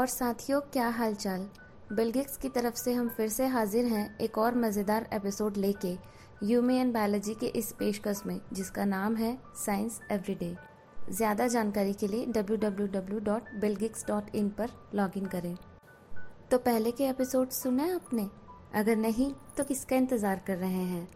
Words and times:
और 0.00 0.06
साथियों, 0.06 0.60
क्या 0.60 0.88
हालचाल? 0.88 1.48
बिलगिक्स 1.92 2.36
की 2.36 2.48
तरफ़ 2.48 2.74
से 2.74 2.92
हम 2.92 3.08
फिर 3.08 3.28
से 3.28 3.46
हाजिर 3.46 3.84
हैं 3.84 4.18
एक 4.18 4.38
और 4.38 4.54
मज़ेदार 4.54 5.08
एपिसोड 5.12 5.56
लेके 5.56 5.98
ह्यूमे 6.42 6.80
एंड 6.80 6.94
बायोलॉजी 6.94 7.34
के 7.34 7.46
इस 7.46 7.72
पेशकश 7.72 8.22
में, 8.26 8.40
जिसका 8.52 8.84
नाम 8.84 9.16
है 9.16 9.38
साइंस 9.56 10.00
एवरीडे। 10.10 10.56
ज़्यादा 11.10 11.46
जानकारी 11.46 11.92
के 11.92 12.06
लिए 12.06 12.26
www.bilgix.in 12.26 14.50
पर 14.50 14.68
लॉगिन 14.94 15.26
करें। 15.26 15.56
तो 16.50 16.58
पहले 16.58 16.90
के 16.90 17.08
एपिसोड 17.08 17.48
सुने 17.48 17.92
आपने? 17.92 18.30
अगर 18.74 18.96
नहीं 18.96 19.34
तो 19.56 19.64
किसका 19.64 19.96
इंतज़ार 19.96 20.42
कर 20.46 20.56
रहे 20.56 20.70
हैं? 20.70 21.08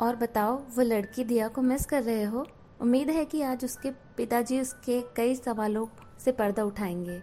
और 0.00 0.16
बताओ, 0.16 0.56
वो 0.56 0.82
लड़की 0.82 1.24
दिया 1.24 1.48
को 1.48 1.62
मिस 1.62 1.86
कर 1.86 2.02
रहे 2.02 2.24
हो? 2.24 2.46
उम्मीद 2.80 3.10
है 3.10 3.24
कि 3.24 3.42
आज 3.42 3.64
उसके 3.64 3.90
पिताजी 3.90 4.60
उसके 4.60 5.04
कई 5.16 5.34
सवालों 5.34 5.86
से 6.24 6.32
पर्दा 6.32 6.64
उठाएँगे। 6.64 7.22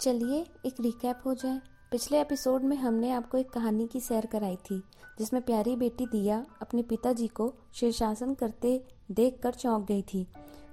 चलिए 0.00 0.46
एक 0.66 0.74
रिकैप 0.80 1.20
हो 1.26 1.34
जाए। 1.34 1.60
पिछले 1.90 2.20
एपिसोड 2.20 2.62
में 2.62 2.76
हमने 2.76 3.10
आपको 3.10 3.38
एक 3.38 3.50
कहानी 3.50 3.86
की 3.86 4.00
सैर 4.00 4.26
कराई 4.26 4.56
थी, 4.56 4.82
जिसमें 5.18 5.42
प्यारी 5.42 5.76
बेटी 5.76 6.06
दिया 6.06 6.46
अपने 6.62 6.82
पिताजी 6.82 7.28
को 7.28 7.54
शीर्षासन 7.74 8.34
करते 8.34 8.84
देख 9.10 9.40
कर 9.42 9.54
चौंक 9.54 9.86
गई 9.86 10.02
थी। 10.02 10.26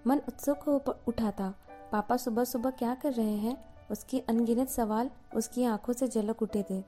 मन 0.07 0.21
उत्सुक 0.27 0.57
हो 0.57 0.83
उठा 1.07 1.31
था। 1.31 1.59
पापा 1.91 2.17
सुबह 2.17 2.43
सुबह 2.43 2.69
क्या 2.69 2.95
कर 2.95 3.13
रहे 3.13 3.37
हैं? 3.37 3.65
उसकी 3.91 4.19
अनगिनत 4.19 4.69
सवाल 4.69 5.09
उसकी 5.35 5.63
आँखों 5.63 5.93
से 5.93 6.07
झलक 6.07 6.41
उठे 6.41 6.65
थे। 6.69 6.83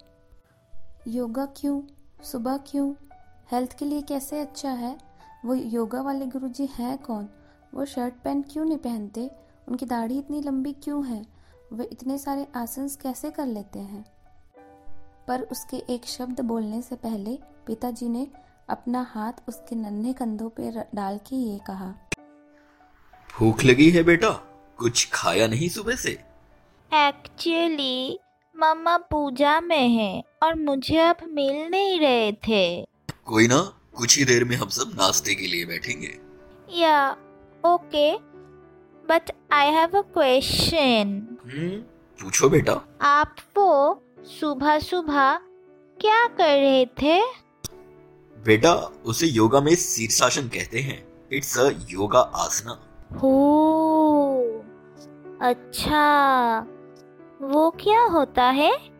योगा 1.07 1.45
क्यों? 1.45 1.81
सुबह 2.23 2.57
क्यों? 2.57 2.93
हेल्थ 3.51 3.73
के 3.73 3.85
लिए 3.85 4.01
कैसे 4.01 4.41
अच्छा 4.41 4.71
है? 4.71 4.97
वो 5.45 5.53
योगा 5.53 6.01
वाले 6.01 6.25
गुरुजी 6.25 6.65
हैं 6.65 6.97
कौन? 6.97 7.29
वो 7.73 7.85
शर्ट 7.85 8.13
पैंट 8.23 8.51
क्यों 8.51 8.65
नहीं 8.65 8.77
पहनते? 8.77 9.31
उनकी 9.67 9.85
दाढ़ी 9.85 10.17
इतनी 10.17 10.41
लंबी 10.41 10.73
क्यों 10.73 11.07
है? 11.07 11.34
वे 11.73 11.83
इतने 11.91 12.17
सारे 12.17 12.47
आसन 12.55 12.87
कैसे 12.87 13.29
कर 13.31 13.45
लेते 13.45 13.79
हैं? 13.79 14.05
पर 15.27 15.41
उसके 15.41 15.77
एक 15.77 16.05
शब्द 16.05 16.41
बोलने 16.41 16.81
से 16.81 16.95
पहले 16.95 17.39
पिताजी 17.67 18.09
ने 18.09 18.27
अपना 18.69 19.01
हाथ 19.01 19.33
उसके 19.47 19.75
नन्हे 19.75 20.13
कंधों 20.13 20.49
पर 20.49 20.89
डाल 20.95 21.17
के 21.17 21.35
ये 21.35 21.59
कहा। 21.67 21.93
भूख 23.39 23.63
लगी 23.63 23.89
है 23.89 24.03
बेटा? 24.03 24.29
कुछ 24.77 25.09
खाया 25.13 25.47
नहीं 25.47 25.69
सुबह 25.69 25.95
से? 25.95 26.11
एक्चुअली 26.93 28.19
मम्मा 28.55 28.97
पूजा 28.97 29.61
में 29.61 29.89
है 29.89 30.23
और 30.43 30.55
मुझे 30.55 30.99
अब 30.99 31.17
मिल 31.29 31.67
नहीं 31.71 31.99
रहे 31.99 32.31
थे। 32.31 32.87
कोई 33.25 33.47
ना 33.47 33.73
कुछ 33.95 34.17
ही 34.19 34.25
देर 34.25 34.43
में 34.43 34.55
हम 34.55 34.69
सब 34.69 34.91
नाश्ते 34.95 35.35
के 35.35 35.47
लिए 35.47 35.65
बैठेंगे। 35.65 36.19
या 36.73 37.11
okay 37.65 38.17
but 39.07 39.31
I 39.51 39.67
have 39.67 39.97
a 39.97 40.01
question 40.01 41.34
पूछो 41.47 42.49
बेटा। 42.49 42.87
आप 43.01 43.35
वो 43.57 44.03
सुबह 44.19 44.79
सुबह 44.79 45.35
क्या 46.01 46.27
कर 46.27 46.59
रहे 46.59 46.85
थे? 46.85 47.21
बेटा 48.45 48.73
उसे 49.05 49.27
योगा 49.27 49.61
में 49.61 49.75
शीर्षासन 49.75 50.47
कहते 50.47 50.79
हैं। 50.79 51.07
इट्स 51.33 51.59
अ 51.59 51.69
योगा 51.89 52.19
आसना 52.19 52.71
हो 53.21 54.63
अच्छा। 55.41 56.59
वो 57.41 57.69
क्या 57.71 58.01
होता 58.01 58.43
है? 58.43 58.91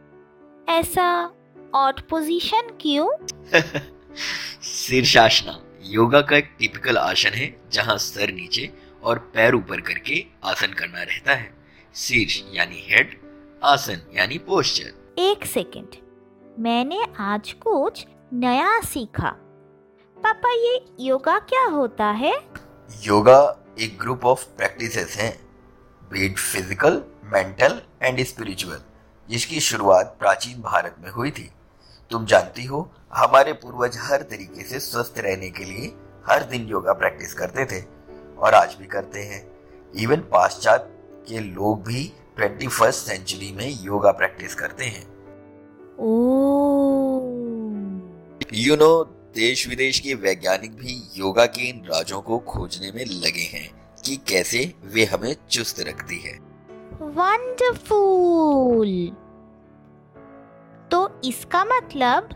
ऐसा 0.70 1.32
ऑट 1.76 2.00
पोजीशन 2.00 2.62
क्यों? 2.82 3.10
शीर्षासना 4.64 5.62
योगा 5.84 6.22
का 6.22 6.38
एक 6.38 6.56
टिपिकल 6.60 6.98
आसन 6.98 7.30
है 7.30 7.62
जहाँ 7.72 7.98
सर 7.98 8.32
नीचे 8.32 8.74
और 9.04 9.20
पैर 9.20 9.56
ऊपर 9.56 9.82
करके 9.82 10.26
आसन 10.44 10.74
करना 10.74 11.04
रहता 11.04 11.34
है। 11.34 11.55
शीर्ष 11.96 12.42
यानी 12.54 12.82
हेड 12.88 13.12
आसन 13.64 14.02
यानी 14.14 14.38
पोस्चर 14.38 15.22
एक 15.22 15.46
सेकंड। 15.46 15.96
मैंने 16.60 17.00
आज 17.20 17.52
कुछ 17.62 18.06
नया 18.34 18.80
सीखा। 18.82 19.30
पापा 20.18 20.52
ये 20.54 20.80
योगा 21.00 21.38
क्या 21.42 21.64
होता 21.66 22.06
है? 22.14 22.32
योगा 23.04 23.38
एक 23.80 23.98
ग्रुप 24.00 24.26
ऑफ़ 24.26 24.46
प्रैक्टिसेस 24.58 25.16
हैं। 25.16 25.32
बीट 26.12 26.38
फ़िज़िकल 26.38 27.02
मेंटल 27.34 27.80
एंड 28.02 28.24
स्पिरिचुअल 28.24 28.82
जिसकी 29.30 29.60
शुरुआत 29.60 30.16
प्राचीन 30.20 30.62
भारत 30.62 30.96
में 31.00 31.10
हुई 31.10 31.32
थी। 31.32 31.50
तुम 32.12 32.26
जानती 32.26 32.66
हो 32.66 32.90
हमारे 33.14 33.54
पूर्वज 33.54 33.98
हर 34.02 34.22
तरीके 34.24 34.64
से 34.64 34.80
स्वस्थ 34.82 35.20
रहने 35.20 35.50
के 35.50 35.64
लिए 35.64 35.94
हर 36.30 36.44
दिन 36.50 36.68
योगा 36.68 36.94
प्रैक्टिस 36.96 37.34
करते 37.34 37.66
थे 37.66 37.82
और 38.38 38.54
आज 38.54 38.76
भी 38.80 38.88
करते 38.88 39.24
हैं। 39.24 39.42
इवन 39.94 40.28
पाश्चात्य 40.32 40.94
के 41.28 41.40
लोग 41.40 41.84
भी 41.84 42.04
ट्वेंटी 42.36 42.68
फ़र्स्ट 42.68 43.08
सेंचुरी 43.08 43.52
में 43.52 43.84
योगा 43.84 44.12
प्रैक्टिस 44.12 44.56
करते 44.56 44.86
हैं। 44.86 45.04
यू 48.54 48.76
नो 48.76 49.04
देश 49.36 49.68
विदेश 49.68 50.00
के 50.00 50.14
वैज्ञानिक 50.14 50.76
भी 50.76 51.02
योगा 51.18 51.46
के 51.46 51.70
इन 51.70 51.84
राजों 51.86 52.22
को 52.22 52.38
खोजने 52.38 52.92
में 52.92 53.06
लगे 53.06 53.50
हैं 53.54 53.70
कि 54.06 54.16
कैसे 54.28 54.74
वे 54.86 55.06
हमें 55.06 55.36
चुस्त 55.50 55.80
रखती 55.80 56.20
है। 56.20 56.34
वंडरफुल 57.02 58.92
तो 60.92 61.22
इसका 61.24 61.64
मतलब 61.66 62.30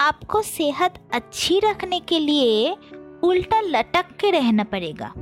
आपको 0.00 0.42
सेहत 0.42 0.94
अच्छी 1.12 1.60
रखने 1.60 2.00
के 2.00 2.18
लिए 2.18 2.76
उल्टा 3.24 3.60
लटक 3.60 4.16
के 4.20 4.30
रहना 4.30 4.64
पड़ेगा। 4.64 5.12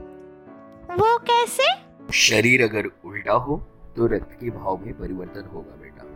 वो 0.90 1.16
कैसे? 1.18 1.89
शरीर 2.10 2.62
अगर 2.62 2.86
उल्टा 3.04 3.32
हो 3.32 3.66
तो 3.96 4.06
रक्त 4.06 4.32
के 4.40 4.50
भाव 4.50 4.78
में 4.84 4.98
परिवर्तन 4.98 5.50
होगा 5.54 5.76
बेटा। 5.76 6.06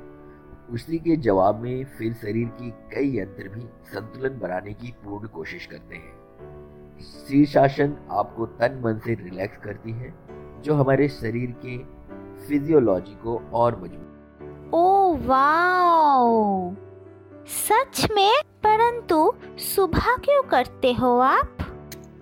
उसी 0.74 0.98
के 0.98 1.16
जवाब 1.16 1.60
में 1.60 1.84
फिर 1.84 2.12
शरीर 2.12 2.48
की 2.48 2.70
कई 2.70 3.18
यंत्र 3.18 3.48
भी 3.48 3.60
संतुलन 3.60 4.38
बनाने 4.38 4.72
की 4.72 4.94
पूर्ण 5.04 5.28
कोशिश 5.28 5.66
करते 5.66 5.96
हैं। 5.96 6.24
शीर्षासन 7.00 7.96
आपको 8.10 8.46
तन 8.46 8.82
मन 8.84 8.98
से 8.98 9.14
रिलैक्स 9.14 9.64
करती 9.64 9.90
है, 9.90 10.14
जो 10.62 10.74
हमारे 10.74 11.08
शरीर 11.08 11.54
के 11.66 11.78
फिजियोलॉजी 12.46 13.14
को 13.14 13.50
और 13.54 13.82
मज़बूत 13.82 14.10
ओ, 14.74 15.16
वाओ! 15.16 16.72
सच 17.46 18.08
में? 18.10 18.34
परंतु, 18.66 19.32
सुबह 19.58 20.16
क्यों 20.16 20.42
करते 20.42 20.92
हो 20.92 21.18
आप? 21.18 21.56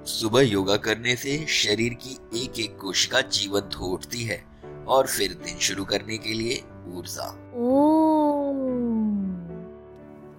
सुबह 0.05 0.41
योगा 0.41 0.77
करने 0.77 1.17
से 1.17 1.47
शरीर 1.49 1.95
की 1.95 2.45
एक 2.45 2.61
एक 2.61 2.79
कोशिका 2.79 3.21
जीवंत 3.21 3.71
हो 3.81 3.87
उठती 3.87 4.23
है 4.23 4.45
और 4.89 5.07
फिर 5.07 5.33
दिन 5.33 5.59
शुरू 5.59 5.85
करने 5.85 6.19
के 6.19 6.33
लिए 6.35 6.63
ऊर्जा। 6.95 7.39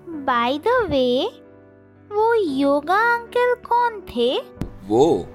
बाय 0.08 0.58
द 0.58 0.88
वे 0.90 1.26
वो 2.12 2.34
योगा 2.34 3.16
अंकल 3.16 3.56
कौन 3.70 4.02
थे? 4.02 4.40
वो 4.88 5.28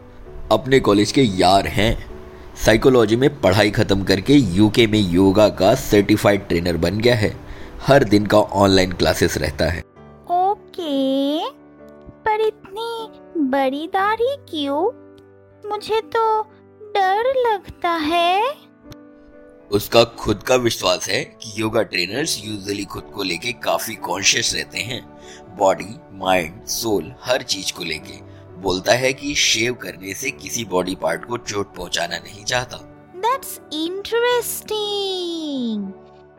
अपने 0.52 0.80
कॉलेज 0.80 1.12
के 1.12 1.22
यार 1.22 1.66
हैं। 1.66 2.10
साइकोलॉजी 2.56 3.16
में 3.16 3.40
पढ़ाई 3.40 3.70
खत्म 3.70 4.04
करके 4.04 4.34
यूके 4.34 4.86
में 4.86 5.00
योगा 5.00 5.48
का 5.48 5.74
सर्टिफाइड 5.74 6.48
ट्रेनर 6.48 6.76
बन 6.76 6.98
गया 6.98 7.14
है। 7.14 7.36
हर 7.86 8.04
दिन 8.04 8.26
का 8.26 8.38
ऑनलाइन 8.38 8.92
क्लासेस 8.92 9.38
रहता 9.38 9.64
है। 9.64 9.87
बड़ी 13.48 13.86
दाढ़ी 13.86 14.36
क्यों? 14.36 14.84
मुझे 15.70 16.00
तो 16.00 16.42
डर 16.94 17.52
लगता 17.52 17.90
है। 17.90 18.54
उसका 19.70 20.04
खुद 20.04 20.42
का 20.42 20.56
विश्वास 20.56 21.08
है 21.08 21.24
कि 21.24 21.62
योगा 21.62 21.82
ट्रेनर्स 21.82 22.44
यूजुअली 22.44 22.84
खुद 22.84 23.10
को 23.14 23.22
लेके 23.22 23.52
काफ़ी 23.52 23.94
कॉन्शियस 23.94 24.54
रहते 24.54 24.78
हैं। 24.78 25.18
बॉडी 25.56 25.96
माइंड 26.12 26.64
सोल 26.64 27.14
हर 27.22 27.42
चीज़ 27.42 27.72
को 27.72 27.84
लेके। 27.84 28.22
बोलता 28.56 28.92
है 28.92 29.12
कि 29.12 29.34
शेव 29.34 29.74
करने 29.74 30.14
से 30.14 30.30
किसी 30.30 30.64
बॉडी 30.64 30.94
पार्ट 30.94 31.24
को 31.24 31.38
चोट 31.38 31.76
पहुंचाना 31.76 32.16
नहीं 32.16 32.44
चाहता। 32.44 32.76
दैट्स 33.16 33.60
इंटरेस्टिंग 33.72 35.92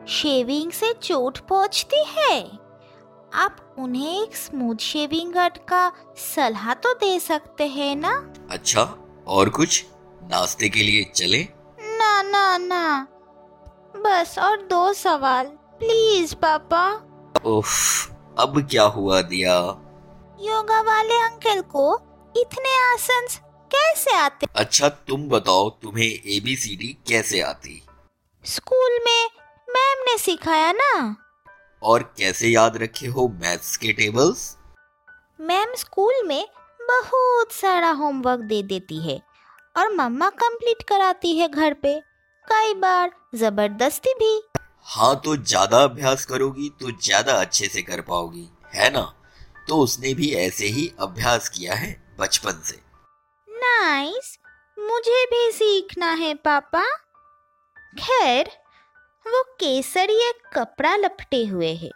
शेविंग 0.08 0.72
से 0.72 0.92
चोट 0.92 1.38
पहुँचती 1.38 2.04
है। 2.08 2.50
आप 3.34 3.59
उन्हें 3.78 4.22
एक 4.22 4.36
स्मूथ 4.36 4.76
शेविंग 4.76 5.32
गट 5.32 5.58
का 5.68 5.92
सलाह 6.16 6.74
तो 6.74 6.92
दे 6.94 7.20
सकते 7.20 7.66
हैं 7.66 7.96
ना? 7.96 8.32
अच्छा 8.50 8.82
और 9.26 9.48
कुछ? 9.48 9.84
नाश्ते 10.22 10.68
के 10.68 10.82
लिए 10.82 11.04
चले? 11.04 11.48
ना 11.80 12.22
ना 12.22 12.58
ना। 12.58 13.06
बस 13.96 14.38
और 14.38 14.62
दो 14.62 14.92
सवाल। 14.92 15.46
प्लीज़ 15.46 16.34
पापा। 16.34 16.92
उफ, 17.44 18.10
अब 18.38 18.68
क्या 18.70 18.82
हुआ 18.82 19.22
दिया? 19.22 19.54
योगा 20.40 20.80
वाले 20.80 21.14
अंकल 21.14 21.60
को 21.60 21.94
इतने 22.36 22.92
आसन 22.92 23.26
कैसे 23.70 24.16
आते? 24.16 24.46
अच्छा 24.56 24.88
तुम 24.88 25.28
बताओ 25.28 25.70
तुम्हें 25.70 26.06
एबीसीडी 26.06 26.96
कैसे 27.08 27.40
आती? 27.40 27.82
स्कूल 28.44 29.00
में 29.04 29.30
मैम 29.70 30.02
ने 30.02 30.18
सिखाया 30.18 30.72
ना? 30.72 31.16
और 31.82 32.02
कैसे 32.18 32.48
याद 32.48 32.76
रखे 32.76 33.06
हो 33.06 33.28
मैथ्स 33.40 33.76
के 33.76 33.92
टेबल्स 33.92 34.56
मैम 35.40 35.74
स्कूल 35.76 36.22
में 36.26 36.46
बहुत 36.80 37.52
सारा 37.52 37.90
होमवर्क 37.90 38.40
दे 38.40 38.62
देती 38.62 39.00
है 39.00 39.20
और 39.76 39.92
मम्मा 39.94 40.28
कंप्लीट 40.30 40.82
कराती 40.82 41.36
है 41.36 41.48
घर 41.48 41.74
पे। 41.74 41.94
कई 42.44 42.74
बार 42.74 43.10
ज़बरदस्ती 43.34 44.14
भी। 44.14 44.40
हाँ 44.86 45.14
तो 45.24 45.36
ज़्यादा 45.36 45.82
अभ्यास 45.84 46.24
करोगी 46.24 46.68
तो 46.80 46.90
ज़्यादा 46.98 47.32
अच्छे 47.32 47.66
से 47.66 47.82
कर 47.82 48.00
पाओगी 48.00 48.48
है 48.74 48.90
ना? 48.90 49.02
तो 49.68 49.76
उसने 49.76 50.14
भी 50.14 50.30
ऐसे 50.36 50.66
ही 50.66 50.90
अभ्यास 51.00 51.48
किया 51.48 51.74
है 51.74 51.96
बचपन 52.20 52.62
से। 52.64 52.80
नाइस 53.48 54.38
मुझे 54.78 55.24
भी 55.26 55.50
सीखना 55.52 56.10
है 56.14 56.34
पापा। 56.34 56.84
खैर 57.96 58.50
वो 59.26 59.42
केसरी 59.42 60.14
एक 60.28 60.58
कपड़ा 60.58 60.96
लपटे 60.96 61.44
हुए 61.46 61.74
है। 61.74 61.90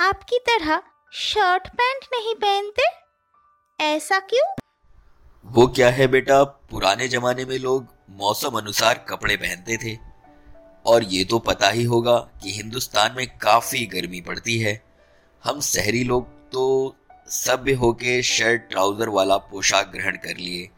आपकी 0.00 0.38
तरह 0.38 0.82
शर्ट 1.12 1.68
पैंट 1.68 2.04
नहीं 2.12 2.34
पहनते? 2.34 2.82
ऐसा 3.84 4.18
क्यों? 4.18 4.54
वो 5.44 5.66
क्या 5.66 5.90
है 5.90 6.06
बेटा, 6.06 6.44
पुराने 6.44 7.08
जमाने 7.08 7.44
में 7.44 7.58
लोग 7.58 7.86
मौसम 8.10 8.58
अनुसार 8.58 9.06
कपड़े 9.08 9.36
पहनते 9.36 9.76
थे। 9.76 9.98
और 10.86 11.04
ये 11.04 11.24
तो 11.24 11.38
पता 11.38 11.68
ही 11.68 11.84
होगा 11.84 12.16
कि 12.18 12.52
हिंदुस्तान 12.52 13.14
में 13.16 13.38
काफ़ी 13.38 13.86
गर्मी 13.86 14.20
पड़ती 14.20 14.58
है। 14.58 14.84
हम 15.44 15.60
शहरी 15.60 16.04
लोग 16.04 16.28
तो 16.52 16.96
सभ्य 17.28 17.72
होके 17.72 18.22
शर्ट, 18.22 18.70
ट्राउज़र 18.70 19.08
वाला 19.08 19.36
पोशाक 19.36 19.86
ग्रहण 19.86 20.16
कर 20.16 20.36
लिए। 20.36 20.70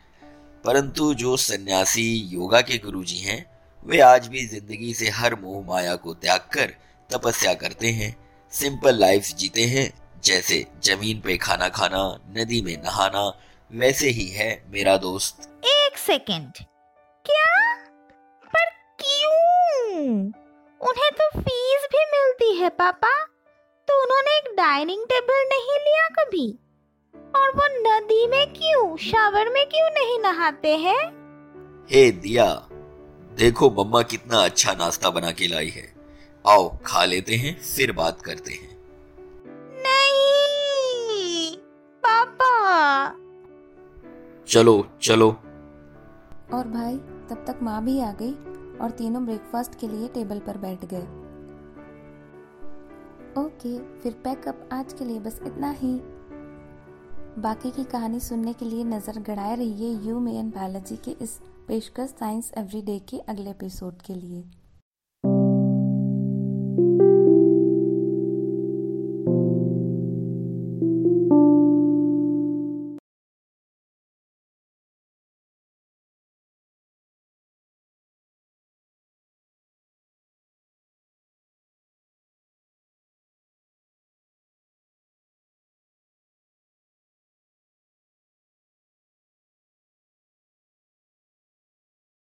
परंतु 0.64 1.14
जो 1.14 1.36
सन्यासी 1.36 2.14
योगा 2.14 2.60
के 2.60 2.78
गुरुजी 2.78 3.18
हैं 3.18 3.55
वे 3.86 4.00
आज 4.00 4.26
भी 4.28 4.46
ज़िंदगी 4.46 4.94
से 4.94 5.08
हर 5.08 5.34
मोह 5.34 5.66
माया 5.66 5.96
को 5.96 6.14
त्याग 6.14 6.40
कर 6.40 6.72
तपस्या 7.10 7.54
करते 7.54 7.86
हैं 7.86 8.16
सिंपल 8.52 8.98
लाइफ 8.98 9.22
जीते 9.22 9.62
हैं 9.62 9.92
जैसे 10.24 10.66
ज़मीन 10.84 11.20
पे 11.20 11.36
खाना 11.36 11.68
खाना 11.68 12.20
नदी 12.30 12.62
में 12.62 12.76
नहाना 12.76 13.40
वैसे 13.70 14.08
ही 14.08 14.26
है 14.28 14.64
मेरा 14.70 14.96
दोस्त। 14.96 15.48
एक 15.64 15.98
सेकंड 15.98 16.52
क्या? 17.26 17.74
पर 18.46 18.68
क्यों? 19.02 20.10
उन्हें 20.80 21.10
तो 21.10 21.28
फ़ीस 21.40 21.88
भी 21.92 22.04
मिलती 22.12 22.54
है 22.54 22.68
पापा। 22.68 23.24
तो 23.88 24.02
उन्होंने 24.02 24.36
एक 24.38 24.54
डाइनिंग 24.56 25.04
टेबल 25.04 25.48
नहीं 25.48 25.78
लिया 25.78 26.08
कभी? 26.08 26.58
और 27.36 27.50
वो 27.50 27.68
नदी 27.80 28.26
में 28.26 28.46
क्यों 28.52 28.96
शावर 28.96 29.48
में 29.48 29.66
क्यों 29.66 29.90
नहीं 29.90 30.18
नहाते 30.20 30.76
हैं? 30.76 31.02
हे 31.90 32.10
दिया 32.10 32.68
देखो 33.36 33.68
मम्मा 33.70 34.00
कितना 34.02 34.38
अच्छा 34.38 34.72
नाश्ता 34.72 35.10
बना 35.10 35.30
के 35.30 35.46
लाई 35.46 35.68
है। 35.68 35.82
आओ 36.44 36.68
खा 36.86 37.04
लेते 37.04 37.36
हैं 37.36 37.54
फिर 37.60 37.92
बात 37.92 38.20
करते 38.20 38.52
हैं। 38.52 38.76
नहीं 39.82 41.56
पापा। 42.02 42.52
चलो 44.48 44.74
चलो। 45.02 45.28
और 46.52 46.68
भाई 46.68 46.96
तब 47.30 47.44
तक 47.46 47.58
माँ 47.62 47.82
भी 47.84 47.98
आ 48.00 48.12
गई 48.12 48.32
और 48.78 48.90
तीनों 48.90 49.24
ब्रेकफास्ट 49.24 49.78
के 49.80 49.88
लिए 49.88 50.08
टेबल 50.08 50.38
पर 50.38 50.58
बैठ 50.58 50.84
गए। 50.84 51.02
ओके 53.42 53.78
फिर 54.00 54.12
पैकअप 54.24 54.68
आज 54.72 54.92
के 54.92 55.04
लिए 55.04 55.18
बस 55.18 55.40
इतना 55.46 55.70
ही। 55.72 55.92
बाकी 57.38 57.70
की 57.70 57.84
कहानी 57.84 58.20
सुनने 58.20 58.52
के 58.52 58.64
लिए 58.64 58.84
नज़र 58.84 59.20
गड़ाए 59.22 59.56
रहिए 59.56 59.92
यू 60.08 60.20
मे 60.20 60.38
एन 60.38 60.50
बायोलॉजी 60.50 60.96
के 60.96 61.10
इस 61.20 61.38
पेशकश 61.68 62.10
साइंस 62.10 62.52
एवरीडे 62.58 62.98
के 62.98 63.18
अगले 63.18 63.50
एपिसोड 63.50 64.02
के 64.02 64.14
लिए। 64.14 64.44